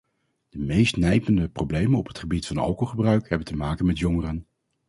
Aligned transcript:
De 0.49 0.59
meest 0.59 0.97
nijpende 0.97 1.49
problemen 1.49 1.99
op 1.99 2.07
het 2.07 2.19
gebied 2.19 2.47
van 2.47 2.57
alcoholgebruik 2.57 3.29
hebben 3.29 3.47
te 3.47 3.55
maken 3.55 3.85
met 3.85 3.99
jongeren. 3.99 4.47